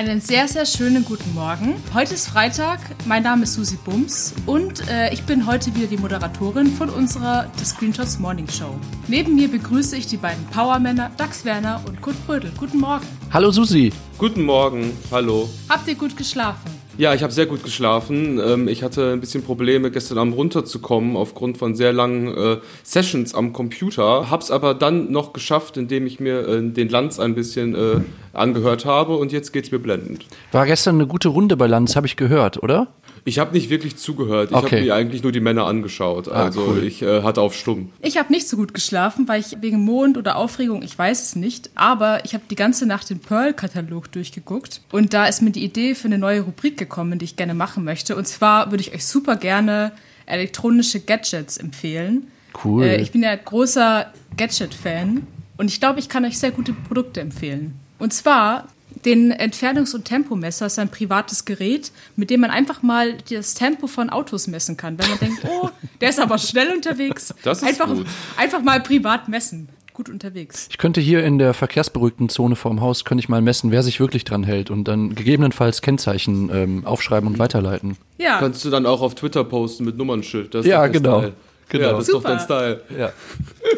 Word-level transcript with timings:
Einen 0.00 0.22
sehr, 0.22 0.48
sehr 0.48 0.64
schönen 0.64 1.04
guten 1.04 1.34
Morgen. 1.34 1.74
Heute 1.92 2.14
ist 2.14 2.26
Freitag. 2.26 2.80
Mein 3.04 3.22
Name 3.22 3.42
ist 3.42 3.52
Susi 3.52 3.76
Bums 3.76 4.32
und 4.46 4.88
äh, 4.88 5.12
ich 5.12 5.24
bin 5.24 5.46
heute 5.46 5.74
wieder 5.74 5.88
die 5.88 5.98
Moderatorin 5.98 6.68
von 6.68 6.88
unserer 6.88 7.50
The 7.58 7.66
Screenshots 7.66 8.18
Morning 8.18 8.48
Show. 8.48 8.74
Neben 9.08 9.36
mir 9.36 9.48
begrüße 9.48 9.98
ich 9.98 10.06
die 10.06 10.16
beiden 10.16 10.42
Powermänner 10.46 11.10
Dax 11.18 11.44
Werner 11.44 11.82
und 11.86 12.00
Kurt 12.00 12.16
Brödel. 12.26 12.50
Guten 12.56 12.78
Morgen. 12.78 13.06
Hallo 13.30 13.50
Susi. 13.50 13.92
Guten 14.16 14.44
Morgen. 14.44 14.96
Hallo. 15.10 15.50
Habt 15.68 15.86
ihr 15.86 15.96
gut 15.96 16.16
geschlafen? 16.16 16.79
Ja, 16.98 17.14
ich 17.14 17.22
habe 17.22 17.32
sehr 17.32 17.46
gut 17.46 17.62
geschlafen. 17.64 18.40
Ähm, 18.44 18.68
ich 18.68 18.82
hatte 18.82 19.12
ein 19.12 19.20
bisschen 19.20 19.42
Probleme, 19.42 19.90
gestern 19.90 20.18
Abend 20.18 20.36
runterzukommen 20.36 21.16
aufgrund 21.16 21.58
von 21.58 21.74
sehr 21.74 21.92
langen 21.92 22.28
äh, 22.36 22.56
Sessions 22.82 23.34
am 23.34 23.52
Computer. 23.52 24.30
Hab's 24.30 24.50
aber 24.50 24.74
dann 24.74 25.10
noch 25.10 25.32
geschafft, 25.32 25.76
indem 25.76 26.06
ich 26.06 26.20
mir 26.20 26.46
äh, 26.46 26.62
den 26.62 26.88
Lanz 26.88 27.18
ein 27.18 27.34
bisschen 27.34 27.74
äh, 27.74 28.00
angehört 28.32 28.84
habe 28.84 29.16
und 29.16 29.32
jetzt 29.32 29.52
geht's 29.52 29.70
mir 29.70 29.78
blendend. 29.78 30.26
War 30.52 30.66
gestern 30.66 30.96
eine 30.96 31.06
gute 31.06 31.28
Runde 31.28 31.56
bei 31.56 31.66
Lanz, 31.66 31.96
habe 31.96 32.06
ich 32.06 32.16
gehört, 32.16 32.62
oder? 32.62 32.88
Ich 33.24 33.38
habe 33.38 33.52
nicht 33.52 33.68
wirklich 33.70 33.96
zugehört. 33.96 34.50
Ich 34.50 34.56
Okay. 34.56 34.76
habe 34.76 34.82
mir 34.86 34.94
eigentlich 34.94 35.22
nur 35.22 35.32
die 35.32 35.40
Männer 35.40 35.66
angeschaut. 35.66 36.28
Ah, 36.28 36.44
Also 36.44 36.66
cool. 36.68 36.84
ich 36.84 37.02
äh, 37.02 37.22
hatte 37.22 37.40
auf 37.40 37.54
Stumm. 37.54 37.90
Ich 38.00 38.16
habe 38.18 38.32
nicht 38.32 38.48
so 38.48 38.56
gut 38.56 38.72
geschlafen, 38.74 39.28
weil 39.28 39.40
ich 39.40 39.56
wegen 39.60 39.84
Mond 39.84 40.16
oder 40.18 40.36
Aufregung, 40.36 40.82
ich 40.82 40.98
weiß 40.98 41.22
es 41.22 41.36
nicht, 41.36 41.70
aber 41.74 42.24
ich 42.24 42.32
habe 42.34 42.44
die 42.50 42.54
ganze 42.56 42.86
Nacht 42.86 43.10
den 43.10 43.18
Pearl-Katalog 43.20 44.10
durchgeguckt 44.12 44.80
und 44.90 45.12
da 45.12 45.26
ist 45.26 45.42
mir 45.42 45.50
die 45.50 45.64
Idee 45.64 45.94
für 45.94 46.06
eine 46.06 46.18
neue 46.18 46.40
Rubrik 46.42 46.76
gekommen, 46.78 47.18
die 47.18 47.24
ich 47.26 47.36
gerne 47.36 47.54
machen 47.54 47.84
möchte. 47.84 48.16
Und 48.16 48.26
zwar 48.26 48.70
würde 48.70 48.82
ich 48.82 48.94
euch 48.94 49.04
super 49.06 49.36
gerne 49.36 49.92
elektronische 50.26 51.00
Gadgets 51.00 51.56
empfehlen. 51.56 52.28
Cool. 52.64 52.84
Äh, 52.84 53.00
ich 53.02 53.12
bin 53.12 53.22
ja 53.22 53.34
großer 53.36 54.12
Gadget-Fan 54.36 55.26
und 55.58 55.68
ich 55.70 55.80
glaube, 55.80 56.00
ich 56.00 56.08
kann 56.08 56.24
euch 56.24 56.38
sehr 56.38 56.50
gute 56.50 56.72
Produkte 56.72 57.20
empfehlen. 57.20 57.74
Und 57.98 58.12
zwar 58.12 58.68
den 59.04 59.32
Entfernungs- 59.32 59.94
und 59.94 60.04
Tempomesser 60.04 60.66
ist 60.66 60.78
ein 60.78 60.90
privates 60.90 61.44
Gerät, 61.44 61.90
mit 62.16 62.30
dem 62.30 62.40
man 62.40 62.50
einfach 62.50 62.82
mal 62.82 63.16
das 63.30 63.54
Tempo 63.54 63.86
von 63.86 64.10
Autos 64.10 64.46
messen 64.46 64.76
kann. 64.76 64.98
Wenn 64.98 65.08
man 65.08 65.18
denkt, 65.18 65.44
oh, 65.48 65.70
der 66.00 66.10
ist 66.10 66.20
aber 66.20 66.38
schnell 66.38 66.72
unterwegs. 66.72 67.34
Das 67.42 67.62
ist 67.62 67.68
einfach, 67.68 67.86
gut. 67.88 68.06
einfach 68.36 68.62
mal 68.62 68.80
privat 68.80 69.28
messen. 69.28 69.68
Gut 69.94 70.08
unterwegs. 70.08 70.66
Ich 70.70 70.78
könnte 70.78 71.00
hier 71.00 71.24
in 71.24 71.38
der 71.38 71.52
verkehrsberuhigten 71.54 72.28
Zone 72.28 72.54
vorm 72.56 72.80
Haus, 72.80 73.04
könnte 73.04 73.20
ich 73.22 73.28
mal 73.28 73.42
messen, 73.42 73.70
wer 73.70 73.82
sich 73.82 73.98
wirklich 74.00 74.24
dran 74.24 74.44
hält 74.44 74.70
und 74.70 74.84
dann 74.84 75.14
gegebenenfalls 75.14 75.82
Kennzeichen 75.82 76.50
ähm, 76.52 76.86
aufschreiben 76.86 77.28
und 77.28 77.38
weiterleiten. 77.38 77.96
Ja, 78.18 78.38
Kannst 78.38 78.64
du 78.64 78.70
dann 78.70 78.86
auch 78.86 79.00
auf 79.02 79.14
Twitter 79.14 79.44
posten 79.44 79.84
mit 79.84 79.96
Nummernschild. 79.96 80.54
Das 80.54 80.64
ist 80.64 80.70
Ja, 80.70 80.78
doch 80.86 80.92
dein 80.92 81.02
genau. 81.02 81.18
Style. 81.20 81.32
Genau. 81.70 81.84
Ja, 81.84 81.92
das 81.92 82.08
ist 82.08 82.14
doch 82.14 82.22
dein 82.22 82.38
Super. 82.38 82.44
Style. 82.44 82.82
Ja. 82.98 83.12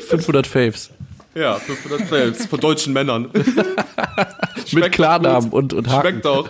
500 0.09 0.47
Faves. 0.47 0.91
Ja, 1.35 1.55
500 1.55 2.09
Fails 2.09 2.47
von 2.47 2.61
deutschen 2.61 2.93
Männern. 2.93 3.31
Mit 4.73 4.93
Klarnamen 4.93 5.51
und, 5.51 5.73
und 5.73 5.89
Haken. 5.89 6.09
Schmeckt 6.11 6.27
auch. 6.27 6.49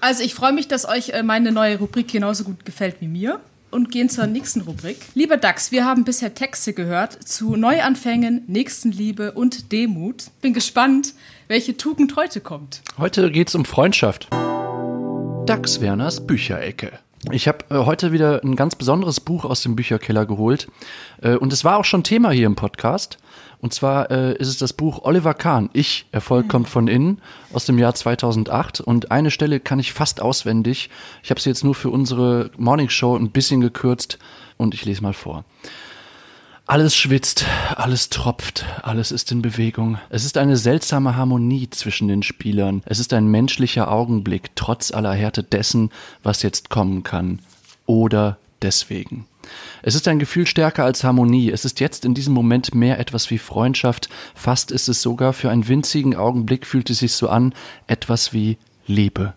also 0.00 0.22
ich 0.22 0.34
freue 0.34 0.52
mich, 0.52 0.68
dass 0.68 0.88
euch 0.88 1.10
äh, 1.10 1.22
meine 1.22 1.52
neue 1.52 1.78
Rubrik 1.78 2.08
genauso 2.08 2.44
gut 2.44 2.64
gefällt 2.64 2.96
wie 3.00 3.08
mir. 3.08 3.40
Und 3.70 3.90
gehen 3.90 4.10
zur 4.10 4.26
nächsten 4.26 4.60
Rubrik. 4.60 4.98
Lieber 5.14 5.38
Dax, 5.38 5.72
wir 5.72 5.86
haben 5.86 6.04
bisher 6.04 6.34
Texte 6.34 6.74
gehört 6.74 7.14
zu 7.26 7.56
Neuanfängen, 7.56 8.42
Nächstenliebe 8.46 9.32
und 9.32 9.72
Demut. 9.72 10.24
Bin 10.42 10.52
gespannt, 10.52 11.14
welche 11.48 11.78
Tugend 11.78 12.14
heute 12.16 12.42
kommt. 12.42 12.82
Heute 12.98 13.30
geht's 13.30 13.54
um 13.54 13.64
Freundschaft. 13.64 14.28
Dax 15.46 15.80
Werners 15.80 16.26
Bücherecke. 16.26 16.92
Ich 17.30 17.46
habe 17.46 17.64
äh, 17.70 17.84
heute 17.84 18.10
wieder 18.10 18.42
ein 18.42 18.56
ganz 18.56 18.74
besonderes 18.74 19.20
Buch 19.20 19.44
aus 19.44 19.62
dem 19.62 19.76
Bücherkeller 19.76 20.26
geholt. 20.26 20.68
Äh, 21.22 21.36
und 21.36 21.52
es 21.52 21.64
war 21.64 21.78
auch 21.78 21.84
schon 21.84 22.02
Thema 22.02 22.30
hier 22.30 22.46
im 22.46 22.56
Podcast. 22.56 23.18
Und 23.60 23.72
zwar 23.72 24.10
äh, 24.10 24.34
ist 24.38 24.48
es 24.48 24.58
das 24.58 24.72
Buch 24.72 25.04
Oliver 25.04 25.34
Kahn, 25.34 25.70
Ich, 25.72 26.06
Erfolg 26.10 26.48
kommt 26.48 26.68
von 26.68 26.88
innen, 26.88 27.22
aus 27.52 27.64
dem 27.64 27.78
Jahr 27.78 27.94
2008. 27.94 28.80
Und 28.80 29.12
eine 29.12 29.30
Stelle 29.30 29.60
kann 29.60 29.78
ich 29.78 29.92
fast 29.92 30.20
auswendig. 30.20 30.90
Ich 31.22 31.30
habe 31.30 31.40
sie 31.40 31.50
jetzt 31.50 31.62
nur 31.62 31.76
für 31.76 31.90
unsere 31.90 32.50
Morning 32.56 32.88
Show 32.88 33.16
ein 33.16 33.30
bisschen 33.30 33.60
gekürzt. 33.60 34.18
Und 34.56 34.74
ich 34.74 34.84
lese 34.84 35.02
mal 35.02 35.12
vor. 35.12 35.44
Alles 36.72 36.96
schwitzt, 36.96 37.44
alles 37.76 38.08
tropft, 38.08 38.64
alles 38.80 39.12
ist 39.12 39.30
in 39.30 39.42
Bewegung. 39.42 39.98
Es 40.08 40.24
ist 40.24 40.38
eine 40.38 40.56
seltsame 40.56 41.16
Harmonie 41.16 41.68
zwischen 41.68 42.08
den 42.08 42.22
Spielern. 42.22 42.82
Es 42.86 42.98
ist 42.98 43.12
ein 43.12 43.26
menschlicher 43.26 43.92
Augenblick, 43.92 44.56
trotz 44.56 44.90
aller 44.90 45.12
Härte 45.12 45.42
dessen, 45.42 45.90
was 46.22 46.40
jetzt 46.40 46.70
kommen 46.70 47.02
kann. 47.02 47.40
Oder 47.84 48.38
deswegen. 48.62 49.26
Es 49.82 49.94
ist 49.94 50.08
ein 50.08 50.18
Gefühl 50.18 50.46
stärker 50.46 50.84
als 50.84 51.04
Harmonie. 51.04 51.50
Es 51.50 51.66
ist 51.66 51.78
jetzt 51.78 52.06
in 52.06 52.14
diesem 52.14 52.32
Moment 52.32 52.74
mehr 52.74 52.98
etwas 52.98 53.28
wie 53.28 53.36
Freundschaft. 53.36 54.08
Fast 54.34 54.70
ist 54.70 54.88
es 54.88 55.02
sogar 55.02 55.34
für 55.34 55.50
einen 55.50 55.68
winzigen 55.68 56.16
Augenblick 56.16 56.66
fühlt 56.66 56.88
es 56.88 57.00
sich 57.00 57.12
so 57.12 57.28
an, 57.28 57.52
etwas 57.86 58.32
wie 58.32 58.56
Liebe. 58.86 59.34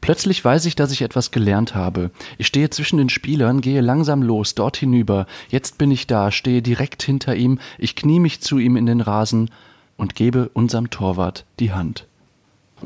Plötzlich 0.00 0.44
weiß 0.44 0.64
ich, 0.66 0.76
dass 0.76 0.92
ich 0.92 1.02
etwas 1.02 1.30
gelernt 1.30 1.74
habe. 1.74 2.10
Ich 2.38 2.46
stehe 2.46 2.70
zwischen 2.70 2.98
den 2.98 3.08
Spielern, 3.08 3.60
gehe 3.60 3.80
langsam 3.80 4.22
los, 4.22 4.54
dort 4.54 4.76
hinüber. 4.76 5.26
Jetzt 5.48 5.78
bin 5.78 5.90
ich 5.90 6.06
da, 6.06 6.30
stehe 6.30 6.62
direkt 6.62 7.02
hinter 7.02 7.36
ihm, 7.36 7.58
ich 7.78 7.96
knie 7.96 8.20
mich 8.20 8.40
zu 8.40 8.58
ihm 8.58 8.76
in 8.76 8.86
den 8.86 9.00
Rasen 9.00 9.50
und 9.96 10.14
gebe 10.14 10.50
unserem 10.54 10.90
Torwart 10.90 11.44
die 11.58 11.72
Hand. 11.72 12.06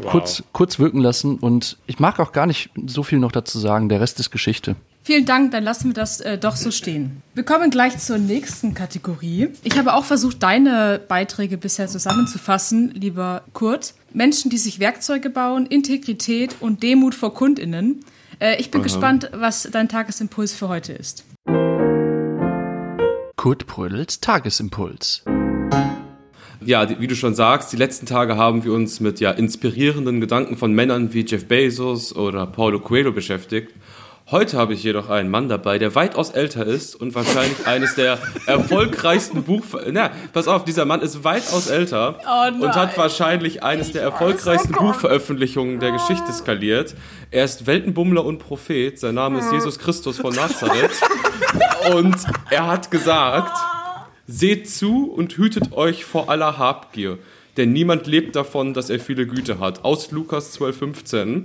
Kurz, 0.03 0.43
kurz 0.53 0.81
wirken 0.81 0.99
lassen 0.99 1.37
und 1.39 1.79
ich 1.87 2.01
mag 2.01 2.19
auch 2.19 2.33
gar 2.33 2.47
nicht 2.47 2.71
so 2.85 3.05
viel 3.05 3.21
noch 3.21 3.31
dazu 3.31 3.59
sagen, 3.61 3.89
der 3.89 4.01
Rest 4.01 4.19
ist 4.19 4.33
Geschichte. 4.33 4.75
Vielen 5.07 5.27
Dank, 5.27 5.51
dann 5.51 5.65
lassen 5.65 5.89
wir 5.89 5.93
das 5.93 6.23
äh, 6.23 6.39
doch 6.39 6.57
so 6.57 6.71
stehen. 6.71 7.23
Wir 7.35 7.45
kommen 7.45 7.71
gleich 7.71 7.99
zur 7.99 8.17
nächsten 8.17 8.73
Kategorie. 8.73 9.49
Ich 9.63 9.77
habe 9.77 9.93
auch 9.93 10.07
versucht, 10.07 10.43
deine 10.43 10.99
Beiträge 10.99 11.59
bisher 11.59 11.89
zusammenzufassen, 11.89 12.91
lieber 12.95 13.43
Kurt. 13.53 13.93
Menschen, 14.15 14.51
die 14.51 14.57
sich 14.57 14.81
Werkzeuge 14.81 15.29
bauen, 15.29 15.67
Integrität 15.67 16.57
und 16.61 16.83
Demut 16.83 17.15
vor 17.15 17.35
KundInnen. 17.35 18.03
Äh, 18.41 18.59
ich 18.59 18.71
bin 18.71 18.83
gespannt, 18.83 19.29
was 19.35 19.69
dein 19.71 19.91
Tagesimpuls 19.91 20.55
für 20.55 20.71
heute 20.71 20.95
ist. 20.95 21.27
Kurt 23.37 23.67
Brödels 23.67 24.21
Tagesimpuls. 24.21 25.23
Ja, 26.65 26.99
wie 26.99 27.07
du 27.07 27.15
schon 27.15 27.35
sagst, 27.35 27.75
die 27.75 27.77
letzten 27.77 28.07
Tage 28.07 28.39
haben 28.39 28.65
wir 28.65 28.73
uns 28.73 29.01
mit 29.01 29.21
ja 29.21 29.33
inspirierenden 29.33 30.23
Gedanken 30.23 30.57
von 30.57 30.73
Männern 30.73 31.13
wie 31.13 31.27
Jeff 31.27 31.45
Bezos 31.45 32.17
oder 32.17 32.47
Paulo 32.47 32.81
Coelho 32.81 33.13
beschäftigt. 33.13 33.75
Heute 34.31 34.57
habe 34.57 34.73
ich 34.73 34.83
jedoch 34.83 35.11
einen 35.11 35.29
Mann 35.29 35.51
dabei, 35.51 35.79
der 35.79 35.95
weitaus 35.95 36.31
älter 36.31 36.65
ist 36.65 36.95
und 36.95 37.15
wahrscheinlich 37.15 37.67
eines 37.67 37.95
der 37.95 38.19
erfolgreichsten 38.47 39.43
Buch... 39.43 39.65
Na, 39.91 40.13
pass 40.33 40.49
auf, 40.49 40.65
dieser 40.65 40.87
Mann 40.87 41.03
ist 41.03 41.25
weitaus 41.25 41.67
älter 41.67 42.19
Oh 42.27 42.65
und 42.65 42.75
hat 42.75 42.97
wahrscheinlich 42.97 43.63
eines 43.63 43.93
der 43.93 44.01
erfolgreichsten 44.01 44.73
Buchveröffentlichungen 44.73 45.79
der 45.79 45.93
Geschichte 45.93 46.33
skaliert. 46.33 46.95
Er 47.31 47.45
ist 47.45 47.67
Weltenbummler 47.67 48.25
und 48.25 48.39
Prophet. 48.39 48.99
Sein 48.99 49.17
Name 49.17 49.41
ist 49.41 49.53
Jesus 49.53 49.79
Christus 49.79 50.19
von 50.19 50.35
Nazareth. 50.35 50.93
Und 51.95 52.17
er 52.51 52.67
hat 52.67 52.91
gesagt... 52.91 53.57
Seht 54.27 54.71
zu 54.71 55.13
und 55.13 55.37
hütet 55.37 55.75
euch 55.75 56.07
vor 56.07 56.31
aller 56.31 56.57
Habgier, 56.57 57.19
denn 57.57 57.73
niemand 57.73 58.07
lebt 58.07 58.37
davon, 58.37 58.75
dass 58.75 58.91
er 58.91 58.99
viele 58.99 59.27
Güte 59.27 59.59
hat. 59.59 59.85
Aus 59.85 60.11
Lukas 60.11 60.59
12,15. 60.59 61.45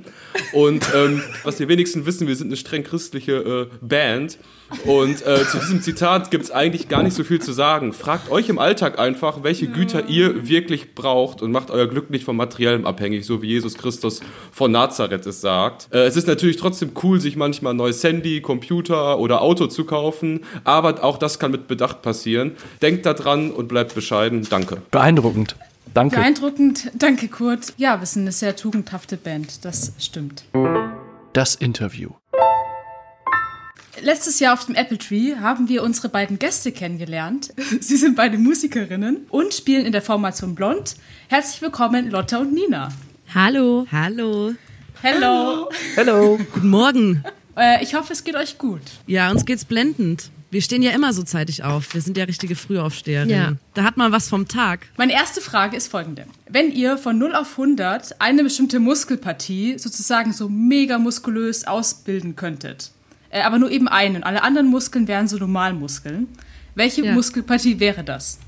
Und 0.53 0.85
ähm, 0.95 1.21
was 1.43 1.57
die 1.57 1.67
wenigsten 1.67 2.05
wissen, 2.05 2.27
wir 2.27 2.35
sind 2.35 2.47
eine 2.47 2.57
streng 2.57 2.83
christliche 2.83 3.69
äh, 3.71 3.75
Band. 3.81 4.37
Und 4.85 5.25
äh, 5.25 5.45
zu 5.47 5.57
diesem 5.57 5.81
Zitat 5.81 6.29
gibt 6.29 6.45
es 6.45 6.51
eigentlich 6.51 6.89
gar 6.89 7.01
nicht 7.01 7.15
so 7.15 7.23
viel 7.23 7.41
zu 7.41 7.53
sagen. 7.53 7.91
Fragt 7.91 8.29
euch 8.29 8.49
im 8.49 8.59
Alltag 8.59 8.99
einfach, 8.99 9.43
welche 9.43 9.67
Güter 9.67 10.07
ihr 10.07 10.47
wirklich 10.47 10.93
braucht 10.93 11.41
und 11.41 11.51
macht 11.51 11.71
euer 11.71 11.87
Glück 11.87 12.09
nicht 12.09 12.23
vom 12.23 12.37
Materiellem 12.37 12.85
abhängig, 12.85 13.25
so 13.25 13.41
wie 13.41 13.47
Jesus 13.47 13.77
Christus 13.77 14.21
von 14.51 14.71
Nazareth 14.71 15.25
es 15.25 15.41
sagt. 15.41 15.89
Äh, 15.91 16.05
es 16.05 16.15
ist 16.15 16.27
natürlich 16.27 16.57
trotzdem 16.57 16.91
cool, 17.03 17.19
sich 17.19 17.35
manchmal 17.35 17.73
ein 17.73 17.77
neues 17.77 18.03
Handy, 18.03 18.41
Computer 18.41 19.19
oder 19.19 19.41
Auto 19.41 19.67
zu 19.67 19.85
kaufen, 19.85 20.41
aber 20.63 21.03
auch 21.03 21.17
das 21.17 21.39
kann 21.39 21.51
mit 21.51 21.67
Bedacht 21.67 22.01
passieren. 22.01 22.51
Denkt 22.81 23.05
da 23.05 23.13
dran 23.13 23.51
und 23.51 23.67
bleibt 23.67 23.95
bescheiden. 23.95 24.45
Danke. 24.49 24.81
Beeindruckend. 24.91 25.55
Danke. 25.93 26.15
Beeindruckend, 26.15 26.91
danke 26.93 27.27
Kurt. 27.27 27.73
Ja, 27.77 27.99
wir 27.99 28.05
sind 28.05 28.23
eine 28.23 28.31
sehr 28.31 28.55
tugendhafte 28.55 29.17
Band, 29.17 29.65
das 29.65 29.93
stimmt. 29.97 30.43
Das 31.33 31.55
Interview. 31.55 32.11
Letztes 34.01 34.39
Jahr 34.39 34.53
auf 34.53 34.65
dem 34.65 34.75
Apple 34.75 34.97
Tree 34.97 35.35
haben 35.35 35.67
wir 35.67 35.83
unsere 35.83 36.09
beiden 36.09 36.39
Gäste 36.39 36.71
kennengelernt. 36.71 37.53
Sie 37.81 37.97
sind 37.97 38.15
beide 38.15 38.37
Musikerinnen 38.37 39.25
und 39.29 39.53
spielen 39.53 39.85
in 39.85 39.91
der 39.91 40.01
Formation 40.01 40.55
Blond. 40.55 40.95
Herzlich 41.27 41.61
willkommen, 41.61 42.09
Lotta 42.09 42.37
und 42.37 42.53
Nina. 42.53 42.89
Hallo. 43.33 43.85
Hallo. 43.91 44.53
Hello. 45.01 45.69
Hello. 45.95 46.39
Guten 46.53 46.69
Morgen. 46.69 47.23
Äh, 47.57 47.83
ich 47.83 47.93
hoffe, 47.93 48.13
es 48.13 48.23
geht 48.23 48.35
euch 48.35 48.57
gut. 48.57 48.81
Ja, 49.05 49.31
uns 49.31 49.45
geht's 49.45 49.65
blendend. 49.65 50.31
Wir 50.51 50.61
stehen 50.63 50.81
ja 50.81 50.91
immer 50.91 51.13
so 51.13 51.21
zeitig 51.23 51.63
auf. 51.63 51.93
Wir 51.93 52.01
sind 52.01 52.17
ja 52.17 52.23
richtige 52.23 52.55
Frühaufsteherinnen. 52.55 53.35
Ja. 53.35 53.53
Da 53.75 53.83
hat 53.83 53.97
man 53.97 54.11
was 54.11 54.29
vom 54.29 54.47
Tag. 54.47 54.87
Meine 54.97 55.13
erste 55.13 55.41
Frage 55.41 55.77
ist 55.77 55.87
folgende. 55.89 56.25
Wenn 56.49 56.71
ihr 56.71 56.97
von 56.97 57.17
0 57.19 57.35
auf 57.35 57.51
100 57.51 58.19
eine 58.19 58.43
bestimmte 58.43 58.79
Muskelpartie 58.79 59.77
sozusagen 59.77 60.33
so 60.33 60.49
mega 60.49 60.97
muskulös 60.97 61.65
ausbilden 61.65 62.35
könntet, 62.35 62.91
äh, 63.29 63.41
aber 63.41 63.59
nur 63.59 63.69
eben 63.69 63.87
eine 63.87 64.17
und 64.17 64.23
alle 64.23 64.41
anderen 64.41 64.67
Muskeln 64.69 65.07
wären 65.07 65.27
so 65.27 65.37
Normalmuskeln, 65.37 66.27
welche 66.73 67.05
Ja. 67.05 67.13
Muskelpartie 67.13 67.79
wäre 67.79 68.03
das? 68.03 68.39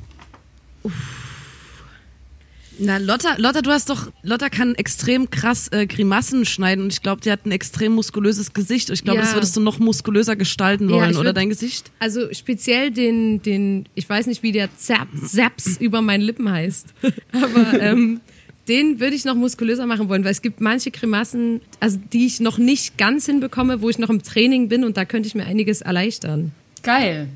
Na, 2.80 2.98
Lotta, 2.98 3.36
Lotta, 3.38 3.62
du 3.62 3.70
hast 3.70 3.90
doch, 3.90 4.12
Lotta 4.24 4.50
kann 4.50 4.76
extrem 4.76 5.30
krass 5.30 5.68
äh, 5.72 5.86
Grimassen 5.86 6.46
schneiden 6.46 6.84
und 6.86 6.94
ich 6.94 7.02
glaube, 7.02 7.22
die 7.22 7.32
hat 7.32 7.46
ein 7.46 7.52
extrem 7.52 7.92
muskulöses 7.94 8.54
Gesicht. 8.54 8.90
Ich 8.90 9.04
glaube, 9.04 9.20
Ja. 9.20 9.26
das 9.26 9.34
würdest 9.36 9.56
du 9.56 9.62
noch 9.62 9.78
muskulöser 9.80 10.36
gestalten 10.36 10.90
Ja, 10.90 10.96
wollen, 10.96 11.12
ich 11.12 11.18
oder 11.18 11.34
dein 11.34 11.50
Gesicht? 11.50 11.92
Also 12.00 12.34
speziell 12.34 12.90
den, 12.92 13.42
den, 13.42 13.86
ich 13.94 14.10
weiß 14.10 14.26
nicht, 14.28 14.42
wie 14.42 14.52
der 14.52 14.70
Zap, 14.78 15.08
Zaps 15.26 15.78
über 15.80 16.02
meinen 16.02 16.22
Lippen 16.22 16.50
heißt, 16.50 16.88
aber 17.34 17.80
ähm, 17.82 18.22
den 18.68 19.00
würde 19.00 19.16
ich 19.16 19.26
noch 19.26 19.36
muskulöser 19.36 19.86
machen 19.86 20.08
wollen, 20.08 20.24
weil 20.24 20.32
es 20.32 20.42
gibt 20.42 20.62
manche 20.62 20.92
Grimassen, 20.92 21.62
also 21.80 22.00
die 22.14 22.26
ich 22.26 22.40
noch 22.40 22.58
nicht 22.58 22.98
ganz 22.98 23.26
hinbekomme, 23.26 23.82
wo 23.82 23.90
ich 23.90 24.00
noch 24.00 24.10
im 24.10 24.24
Training 24.24 24.70
bin 24.70 24.84
und 24.86 24.98
da 24.98 25.06
könnte 25.06 25.28
ich 25.28 25.36
mir 25.36 25.46
einiges 25.46 25.82
erleichtern. 25.82 26.52
Geil. 26.84 27.28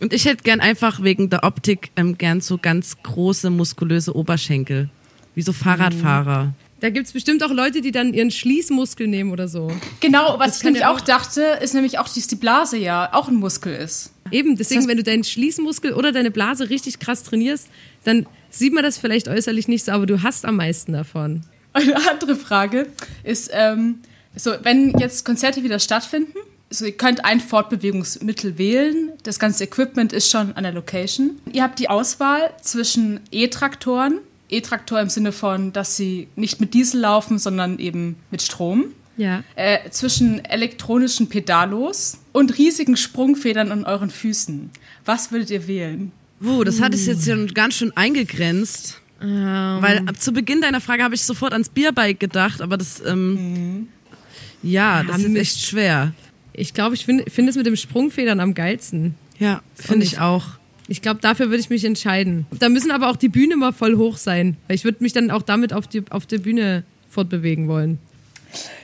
Und 0.00 0.12
ich 0.12 0.24
hätte 0.24 0.42
gern 0.42 0.60
einfach 0.60 1.02
wegen 1.02 1.28
der 1.30 1.44
Optik 1.44 1.90
ähm, 1.96 2.16
gern 2.18 2.40
so 2.40 2.58
ganz 2.58 2.96
große, 3.02 3.50
muskulöse 3.50 4.16
Oberschenkel. 4.16 4.88
Wie 5.34 5.42
so 5.42 5.52
Fahrradfahrer. 5.52 6.54
Da 6.80 6.88
gibt's 6.88 7.12
bestimmt 7.12 7.44
auch 7.44 7.50
Leute, 7.50 7.82
die 7.82 7.92
dann 7.92 8.14
ihren 8.14 8.30
Schließmuskel 8.30 9.06
nehmen 9.06 9.30
oder 9.32 9.48
so. 9.48 9.70
Genau, 10.00 10.38
was 10.38 10.56
ich 10.56 10.62
kann 10.62 10.68
nämlich 10.72 10.80
ja 10.82 10.90
auch 10.92 11.00
dachte, 11.00 11.42
ist 11.62 11.74
nämlich 11.74 11.98
auch, 11.98 12.08
dass 12.08 12.26
die 12.26 12.36
Blase 12.36 12.78
ja 12.78 13.10
auch 13.12 13.28
ein 13.28 13.34
Muskel 13.34 13.74
ist. 13.74 14.12
Eben, 14.30 14.56
deswegen, 14.56 14.80
Das- 14.80 14.88
wenn 14.88 14.96
du 14.96 15.02
deinen 15.02 15.22
Schließmuskel 15.24 15.92
oder 15.92 16.10
deine 16.12 16.30
Blase 16.30 16.70
richtig 16.70 16.98
krass 16.98 17.22
trainierst, 17.22 17.68
dann 18.04 18.26
sieht 18.48 18.72
man 18.72 18.82
das 18.82 18.96
vielleicht 18.96 19.28
äußerlich 19.28 19.68
nicht 19.68 19.84
so, 19.84 19.92
aber 19.92 20.06
du 20.06 20.22
hast 20.22 20.46
am 20.46 20.56
meisten 20.56 20.92
davon. 20.94 21.42
Eine 21.74 21.96
andere 22.10 22.34
Frage 22.34 22.86
ist, 23.24 23.50
ähm, 23.52 23.96
so, 24.34 24.52
wenn 24.62 24.98
jetzt 24.98 25.24
Konzerte 25.26 25.62
wieder 25.62 25.78
stattfinden, 25.78 26.32
so, 26.70 26.84
ihr 26.84 26.92
könnt 26.96 27.24
ein 27.24 27.40
Fortbewegungsmittel 27.40 28.56
wählen. 28.56 29.10
Das 29.24 29.38
ganze 29.38 29.64
Equipment 29.64 30.12
ist 30.12 30.30
schon 30.30 30.52
an 30.54 30.62
der 30.62 30.72
Location. 30.72 31.32
Ihr 31.52 31.64
habt 31.64 31.78
die 31.80 31.90
Auswahl 31.90 32.50
zwischen 32.62 33.20
E-Traktoren. 33.32 34.18
E-Traktor 34.48 35.00
im 35.00 35.08
Sinne 35.08 35.32
von, 35.32 35.72
dass 35.72 35.96
sie 35.96 36.28
nicht 36.36 36.60
mit 36.60 36.74
Diesel 36.74 37.00
laufen, 37.00 37.38
sondern 37.38 37.78
eben 37.78 38.16
mit 38.30 38.42
Strom. 38.42 38.86
Ja. 39.16 39.42
Äh, 39.54 39.90
zwischen 39.90 40.44
elektronischen 40.44 41.28
Pedalos 41.28 42.18
und 42.32 42.56
riesigen 42.56 42.96
Sprungfedern 42.96 43.70
an 43.70 43.84
euren 43.84 44.10
Füßen. 44.10 44.70
Was 45.04 45.30
würdet 45.30 45.50
ihr 45.50 45.66
wählen? 45.66 46.12
Wow, 46.40 46.64
das 46.64 46.80
hat 46.80 46.94
es 46.94 47.06
jetzt 47.06 47.26
schon 47.26 47.48
ganz 47.48 47.74
schön 47.74 47.94
eingegrenzt. 47.96 49.00
Weil 49.20 49.98
ab 50.06 50.18
zu 50.18 50.32
Beginn 50.32 50.62
deiner 50.62 50.80
Frage 50.80 51.04
habe 51.04 51.14
ich 51.14 51.22
sofort 51.22 51.52
ans 51.52 51.68
Bierbike 51.68 52.18
gedacht, 52.18 52.62
aber 52.62 52.78
das, 52.78 53.02
ähm, 53.06 53.88
ja, 54.62 55.02
das 55.02 55.20
Ja, 55.20 55.28
ist 55.28 55.36
echt 55.36 55.60
schwer. 55.60 56.12
Ich 56.60 56.74
glaube, 56.74 56.94
ich 56.94 57.04
finde 57.04 57.30
find 57.30 57.48
es 57.48 57.56
mit 57.56 57.66
dem 57.66 57.76
Sprungfedern 57.76 58.40
am 58.40 58.54
geilsten. 58.54 59.14
Ja, 59.38 59.62
finde 59.74 60.04
ich 60.04 60.14
ich. 60.14 60.20
auch. 60.20 60.44
Ich 60.88 61.02
glaube, 61.02 61.20
dafür 61.20 61.46
würde 61.46 61.60
ich 61.60 61.70
mich 61.70 61.84
entscheiden. 61.84 62.46
Da 62.58 62.68
müssen 62.68 62.90
aber 62.90 63.08
auch 63.08 63.16
die 63.16 63.28
Bühne 63.28 63.56
mal 63.56 63.72
voll 63.72 63.96
hoch 63.96 64.16
sein. 64.16 64.56
Weil 64.66 64.74
ich 64.74 64.84
würde 64.84 65.02
mich 65.02 65.12
dann 65.12 65.30
auch 65.30 65.42
damit 65.42 65.72
auf, 65.72 65.86
die, 65.86 66.02
auf 66.10 66.26
der 66.26 66.38
Bühne 66.38 66.84
fortbewegen 67.08 67.68
wollen. 67.68 67.98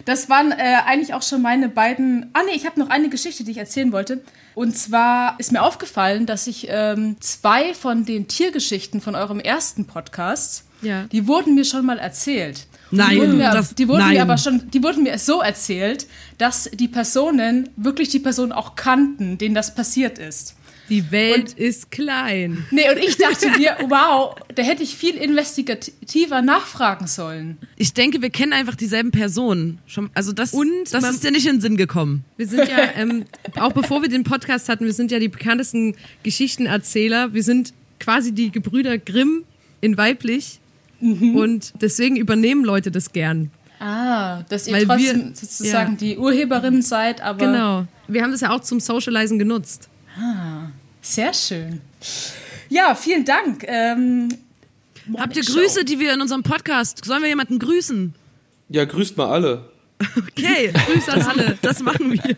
Das 0.04 0.28
waren 0.28 0.52
äh, 0.52 0.56
eigentlich 0.86 1.14
auch 1.14 1.22
schon 1.22 1.42
meine 1.42 1.68
beiden. 1.68 2.30
Ah 2.32 2.40
nee, 2.46 2.54
ich 2.56 2.66
habe 2.66 2.78
noch 2.80 2.90
eine 2.90 3.08
Geschichte, 3.08 3.44
die 3.44 3.50
ich 3.52 3.58
erzählen 3.58 3.92
wollte. 3.92 4.22
Und 4.54 4.76
zwar 4.76 5.34
ist 5.38 5.52
mir 5.52 5.62
aufgefallen, 5.62 6.26
dass 6.26 6.46
ich 6.46 6.66
ähm, 6.70 7.16
zwei 7.20 7.74
von 7.74 8.04
den 8.04 8.26
Tiergeschichten 8.28 9.00
von 9.00 9.14
eurem 9.14 9.38
ersten 9.40 9.84
Podcast, 9.86 10.64
Ja. 10.82 11.04
die 11.12 11.26
wurden 11.28 11.54
mir 11.54 11.64
schon 11.64 11.84
mal 11.84 11.98
erzählt. 11.98 12.66
Und 12.90 12.98
Nein, 12.98 13.10
die 13.10 13.16
wurden, 13.18 13.36
mir, 13.36 13.50
das- 13.50 13.74
die 13.74 13.88
wurden 13.88 13.98
nein. 14.00 14.14
mir 14.14 14.22
aber 14.22 14.38
schon, 14.38 14.70
die 14.70 14.82
wurden 14.82 15.02
mir 15.02 15.18
so 15.18 15.40
erzählt, 15.42 16.06
dass 16.38 16.70
die 16.72 16.88
Personen 16.88 17.68
wirklich 17.76 18.08
die 18.08 18.20
Person 18.20 18.52
auch 18.52 18.76
kannten, 18.76 19.38
denen 19.38 19.54
das 19.54 19.74
passiert 19.74 20.18
ist. 20.18 20.55
Die 20.88 21.10
Welt 21.10 21.52
ist 21.54 21.90
klein. 21.90 22.64
Nee, 22.70 22.88
und 22.90 22.98
ich 22.98 23.16
dachte 23.16 23.50
mir, 23.58 23.76
wow, 23.88 24.36
da 24.54 24.62
hätte 24.62 24.82
ich 24.84 24.94
viel 24.96 25.16
investigativer 25.16 26.42
nachfragen 26.42 27.06
sollen. 27.06 27.58
Ich 27.76 27.92
denke, 27.92 28.22
wir 28.22 28.30
kennen 28.30 28.52
einfach 28.52 28.76
dieselben 28.76 29.10
Personen. 29.10 29.78
Schon, 29.86 30.10
also 30.14 30.32
das, 30.32 30.54
Und 30.54 30.68
das 30.92 31.02
man- 31.02 31.10
ist 31.12 31.24
dir 31.24 31.32
nicht 31.32 31.46
in 31.46 31.56
den 31.56 31.60
Sinn 31.60 31.76
gekommen. 31.76 32.24
Wir 32.36 32.46
sind 32.46 32.68
ja, 32.68 32.78
ähm, 32.96 33.24
auch 33.58 33.72
bevor 33.72 34.02
wir 34.02 34.08
den 34.08 34.22
Podcast 34.24 34.68
hatten, 34.68 34.84
wir 34.84 34.92
sind 34.92 35.10
ja 35.10 35.18
die 35.18 35.28
bekanntesten 35.28 35.96
Geschichtenerzähler. 36.22 37.32
Wir 37.34 37.42
sind 37.42 37.72
quasi 37.98 38.32
die 38.32 38.50
Gebrüder 38.52 38.98
Grimm 38.98 39.44
in 39.80 39.96
weiblich. 39.96 40.60
Und 41.00 41.74
deswegen 41.82 42.16
übernehmen 42.16 42.64
Leute 42.64 42.90
das 42.90 43.12
gern. 43.12 43.50
Ah, 43.78 44.42
dass 44.48 44.66
ihr 44.66 44.72
Weil 44.72 44.88
wir- 44.98 45.12
trotzdem 45.12 45.34
sozusagen 45.34 45.92
ja. 45.92 45.96
die 45.98 46.16
Urheberin 46.18 46.80
seid, 46.80 47.20
aber 47.20 47.38
Genau. 47.44 47.86
Wir 48.08 48.22
haben 48.22 48.30
das 48.30 48.40
ja 48.40 48.50
auch 48.50 48.60
zum 48.60 48.80
Socializen 48.80 49.38
genutzt. 49.38 49.88
Sehr 51.08 51.32
schön. 51.32 51.80
Ja, 52.68 52.94
vielen 52.96 53.24
Dank. 53.24 53.64
Ähm, 53.68 54.28
Habt 55.16 55.36
ihr. 55.36 55.44
Grüße, 55.44 55.84
die 55.84 56.00
wir 56.00 56.12
in 56.12 56.20
unserem 56.20 56.42
Podcast, 56.42 57.04
sollen 57.04 57.22
wir 57.22 57.28
jemanden 57.28 57.60
grüßen? 57.60 58.12
Ja, 58.70 58.84
grüßt 58.84 59.16
mal 59.16 59.28
alle. 59.28 59.70
Okay, 60.16 60.72
Grüße 60.92 61.12
an 61.12 61.22
alle. 61.22 61.56
Das 61.62 61.80
machen 61.80 62.12
wir. 62.12 62.36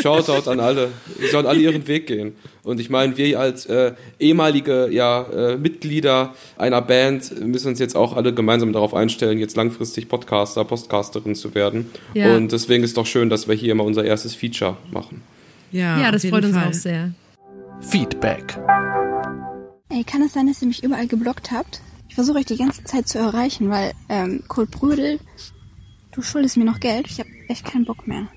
Shoutout 0.00 0.48
an 0.48 0.60
alle. 0.60 0.92
Die 1.20 1.26
sollen 1.26 1.44
alle 1.46 1.58
ihren 1.60 1.86
Weg 1.88 2.06
gehen. 2.06 2.36
Und 2.62 2.78
ich 2.80 2.88
meine, 2.90 3.16
wir 3.18 3.38
als 3.40 3.66
äh, 3.66 3.92
ehemalige 4.20 4.88
ja, 4.90 5.22
äh, 5.24 5.56
Mitglieder 5.58 6.34
einer 6.56 6.80
Band 6.80 7.38
müssen 7.44 7.68
uns 7.68 7.80
jetzt 7.80 7.96
auch 7.96 8.16
alle 8.16 8.32
gemeinsam 8.32 8.72
darauf 8.72 8.94
einstellen, 8.94 9.38
jetzt 9.38 9.56
langfristig 9.56 10.08
Podcaster, 10.08 10.64
Podcasterin 10.64 11.34
zu 11.34 11.54
werden. 11.54 11.90
Ja. 12.14 12.34
Und 12.36 12.52
deswegen 12.52 12.84
ist 12.84 12.96
doch 12.96 13.06
schön, 13.06 13.28
dass 13.28 13.48
wir 13.48 13.54
hier 13.56 13.74
mal 13.74 13.84
unser 13.84 14.04
erstes 14.04 14.34
Feature 14.36 14.76
machen. 14.92 15.22
Ja, 15.72 16.00
Ja, 16.00 16.12
das 16.12 16.24
freut 16.24 16.44
uns 16.44 16.56
Fall. 16.56 16.68
auch 16.68 16.72
sehr. 16.72 17.10
Feedback. 17.80 18.58
Ey, 19.88 20.04
kann 20.04 20.22
es 20.22 20.34
sein, 20.34 20.46
dass 20.46 20.62
ihr 20.62 20.68
mich 20.68 20.84
überall 20.84 21.06
geblockt 21.06 21.50
habt? 21.50 21.80
Ich 22.08 22.14
versuche 22.14 22.38
euch 22.38 22.46
die 22.46 22.56
ganze 22.56 22.84
Zeit 22.84 23.08
zu 23.08 23.18
erreichen, 23.18 23.70
weil, 23.70 23.92
ähm, 24.08 24.42
Kurt 24.48 24.70
Brödel, 24.70 25.18
du 26.12 26.22
schuldest 26.22 26.56
mir 26.56 26.64
noch 26.64 26.80
Geld. 26.80 27.06
Ich 27.08 27.18
habe 27.18 27.30
echt 27.48 27.64
keinen 27.64 27.84
Bock 27.84 28.06
mehr. 28.06 28.28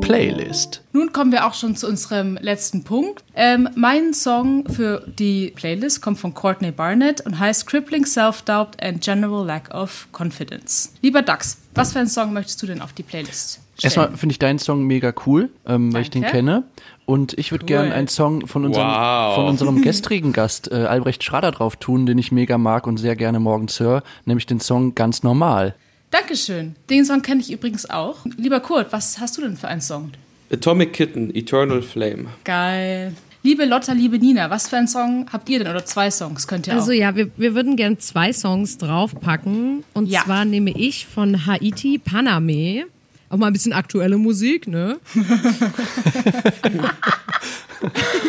Playlist. 0.00 0.82
nun 0.92 1.12
kommen 1.12 1.30
wir 1.32 1.46
auch 1.46 1.54
schon 1.54 1.76
zu 1.76 1.86
unserem 1.86 2.36
letzten 2.40 2.82
Punkt. 2.82 3.24
Ähm, 3.34 3.68
mein 3.76 4.12
Song 4.12 4.68
für 4.68 5.06
die 5.06 5.52
Playlist 5.54 6.02
kommt 6.02 6.18
von 6.18 6.34
Courtney 6.34 6.72
Barnett 6.72 7.20
und 7.20 7.38
heißt 7.38 7.66
Crippling 7.66 8.04
Self-Doubt 8.04 8.82
and 8.82 9.00
General 9.00 9.46
Lack 9.46 9.72
of 9.72 10.08
Confidence. 10.12 10.92
Lieber 11.02 11.22
Dax, 11.22 11.58
was 11.74 11.92
für 11.92 12.00
einen 12.00 12.08
Song 12.08 12.32
möchtest 12.32 12.60
du 12.62 12.66
denn 12.66 12.82
auf 12.82 12.92
die 12.92 13.04
Playlist 13.04 13.52
stellen? 13.52 13.64
Erstmal 13.82 14.16
finde 14.16 14.32
ich 14.32 14.38
deinen 14.38 14.58
Song 14.58 14.84
mega 14.86 15.14
cool, 15.26 15.50
ähm, 15.66 15.92
weil 15.92 16.02
ich 16.02 16.10
den 16.10 16.24
kenne. 16.24 16.64
Und 17.12 17.38
ich 17.38 17.50
würde 17.52 17.64
Cool. 17.64 17.68
gerne 17.68 17.92
einen 17.94 18.08
Song 18.08 18.46
von 18.46 18.64
unserem, 18.64 18.86
Wow. 18.88 19.34
von 19.34 19.44
unserem 19.46 19.82
gestrigen 19.88 20.32
Gast 20.32 20.70
äh, 20.72 20.76
Albrecht 20.86 21.22
Schrader 21.22 21.50
drauf 21.50 21.76
tun, 21.76 22.06
den 22.06 22.16
ich 22.16 22.32
mega 22.32 22.56
mag 22.56 22.86
und 22.86 22.96
sehr 22.96 23.16
gerne 23.16 23.38
morgens 23.38 23.78
höre, 23.80 24.02
nämlich 24.24 24.46
den 24.46 24.60
Song 24.60 24.94
Ganz 24.94 25.22
Normal. 25.22 25.74
Dankeschön. 26.10 26.74
Den 26.88 27.04
Song 27.04 27.20
kenne 27.20 27.40
ich 27.42 27.52
übrigens 27.52 27.88
auch. 27.90 28.24
Lieber 28.38 28.60
Kurt, 28.60 28.92
was 28.92 29.18
hast 29.20 29.36
du 29.36 29.42
denn 29.42 29.56
für 29.58 29.68
einen 29.68 29.80
Song? 29.82 30.12
Atomic 30.50 30.92
Kitten, 30.94 31.34
Eternal 31.34 31.82
Flame. 31.82 32.26
Geil. 32.44 33.12
Liebe 33.42 33.64
Lotta, 33.64 33.92
liebe 33.92 34.18
Nina, 34.18 34.48
was 34.50 34.68
für 34.68 34.76
einen 34.76 34.88
Song 34.88 35.26
habt 35.32 35.48
ihr 35.50 35.58
denn? 35.58 35.68
Oder 35.68 35.84
zwei 35.84 36.10
Songs 36.10 36.46
könnt 36.46 36.66
ihr 36.66 36.74
auch. 36.74 36.78
Also 36.78 36.92
ja, 36.92 37.14
wir, 37.16 37.30
wir 37.36 37.54
würden 37.54 37.76
gern 37.76 37.98
zwei 37.98 38.32
Songs 38.32 38.78
draufpacken. 38.78 39.84
Und 39.94 40.06
Ja. 40.06 40.22
zwar 40.24 40.44
nehme 40.44 40.70
ich 40.70 41.06
von 41.06 41.44
Haiti 41.46 41.98
Paname. 41.98 42.84
Auch 43.32 43.38
mal 43.38 43.46
ein 43.46 43.54
bisschen 43.54 43.72
aktuelle 43.72 44.18
Musik, 44.18 44.68
ne? 44.68 45.00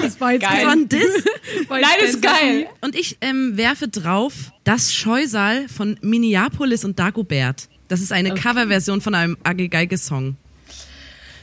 das 0.01 0.21
war 0.21 0.31
jetzt 0.31 0.43
Geil. 0.43 0.55
Das 0.55 0.63
war 0.65 0.71
ein 0.71 0.87
Diss. 0.87 1.25
war 1.67 1.79
jetzt 1.79 1.89
Nein, 1.89 2.05
ist 2.07 2.21
geil. 2.21 2.67
Und 2.79 2.95
ich 2.95 3.17
ähm, 3.19 3.57
werfe 3.57 3.89
drauf 3.89 4.53
das 4.63 4.93
Scheusal 4.93 5.67
von 5.67 5.97
Minneapolis 6.01 6.85
und 6.85 6.99
Dagobert. 6.99 7.67
Das 7.89 7.99
ist 7.99 8.13
eine 8.13 8.33
Coverversion 8.33 9.01
von 9.01 9.13
einem 9.13 9.35
Age 9.43 9.67
Geige 9.69 9.97
Song. 9.97 10.37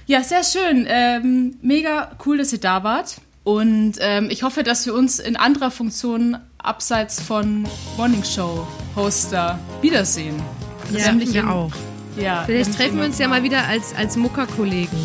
Ja, 0.06 0.24
sehr 0.24 0.42
schön. 0.42 0.86
Ähm, 0.88 1.56
mega 1.60 2.16
cool, 2.24 2.38
dass 2.38 2.54
ihr 2.54 2.60
da 2.60 2.82
wart. 2.82 3.20
Und 3.44 3.96
ähm, 4.00 4.28
ich 4.30 4.42
hoffe, 4.42 4.62
dass 4.62 4.86
wir 4.86 4.94
uns 4.94 5.18
in 5.18 5.36
anderer 5.36 5.70
Funktion 5.70 6.38
abseits 6.56 7.20
von 7.20 7.66
Morning 7.98 8.24
Show 8.24 8.66
Hoster 8.96 9.58
wiedersehen. 9.82 10.40
Ja, 10.96 11.08
Nämlich 11.12 11.34
wir 11.34 11.42
in- 11.42 11.48
auch. 11.48 11.72
Ja, 12.16 12.42
Vielleicht 12.46 12.76
treffen 12.76 12.98
wir 12.98 13.04
uns 13.04 13.18
ja 13.18 13.28
mal 13.28 13.42
wieder 13.42 13.66
als, 13.66 13.94
als 13.94 14.16
Mucker-Kollegen. 14.16 14.98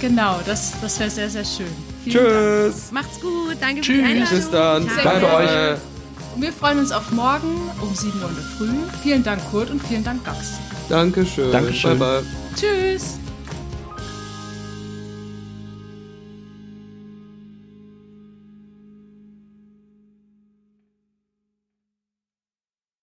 Genau, 0.00 0.40
das, 0.46 0.72
das 0.80 0.98
wäre 1.00 1.10
sehr, 1.10 1.30
sehr 1.30 1.44
schön. 1.44 1.66
Vielen 2.04 2.24
Tschüss. 2.24 2.92
Macht's 2.92 3.20
gut, 3.20 3.56
danke 3.60 3.80
Tschüss. 3.80 3.96
für 3.96 4.02
die 4.02 4.08
Einladung. 4.08 4.36
Bis 4.38 4.50
dann. 4.50 4.82
Sehr 4.88 5.04
Danke 5.04 5.26
euch. 5.26 5.46
Dank. 5.50 5.78
Und 6.36 6.42
wir 6.42 6.52
freuen 6.52 6.78
uns 6.78 6.92
auf 6.92 7.10
morgen 7.10 7.70
um 7.80 7.94
7 7.94 8.12
Uhr 8.22 8.28
in 8.28 8.34
der 8.36 8.44
Früh. 8.44 8.74
Vielen 9.02 9.24
Dank, 9.24 9.40
Kurt, 9.50 9.70
und 9.70 9.82
vielen 9.82 10.04
Dank, 10.04 10.24
Dax. 10.24 10.52
Dankeschön. 10.88 11.50
Dankeschön. 11.50 11.98
Bye, 11.98 12.22
bye. 12.22 12.26
Tschüss. 12.54 13.18